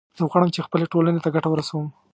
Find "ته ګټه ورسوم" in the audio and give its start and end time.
1.23-1.85